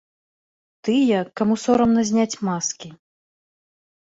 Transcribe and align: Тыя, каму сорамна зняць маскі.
Тыя, 0.87 1.19
каму 1.41 1.55
сорамна 1.65 2.01
зняць 2.09 2.39
маскі. 2.49 2.89